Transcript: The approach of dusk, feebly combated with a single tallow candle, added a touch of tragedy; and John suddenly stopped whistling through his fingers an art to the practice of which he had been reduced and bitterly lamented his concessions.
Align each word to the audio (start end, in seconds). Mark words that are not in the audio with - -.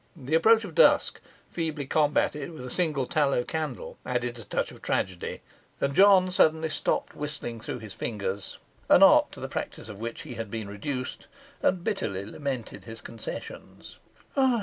The 0.15 0.33
approach 0.33 0.63
of 0.63 0.73
dusk, 0.73 1.21
feebly 1.47 1.85
combated 1.85 2.49
with 2.51 2.65
a 2.65 2.71
single 2.71 3.05
tallow 3.05 3.43
candle, 3.43 3.99
added 4.03 4.39
a 4.39 4.43
touch 4.43 4.71
of 4.71 4.81
tragedy; 4.81 5.41
and 5.79 5.93
John 5.93 6.31
suddenly 6.31 6.69
stopped 6.69 7.15
whistling 7.15 7.59
through 7.59 7.77
his 7.77 7.93
fingers 7.93 8.57
an 8.89 9.03
art 9.03 9.31
to 9.33 9.39
the 9.39 9.47
practice 9.47 9.89
of 9.89 9.99
which 9.99 10.21
he 10.21 10.33
had 10.33 10.49
been 10.49 10.67
reduced 10.67 11.27
and 11.61 11.83
bitterly 11.83 12.25
lamented 12.25 12.85
his 12.85 12.99
concessions. 12.99 13.99